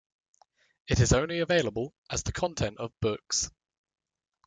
It 0.87 0.99
is 0.99 1.13
only 1.13 1.41
available 1.41 1.93
as 2.09 2.23
the 2.23 2.31
content 2.31 2.79
of 2.79 2.91
books. 3.01 3.51